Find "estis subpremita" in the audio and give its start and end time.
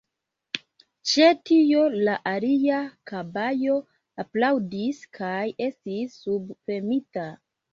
5.69-7.29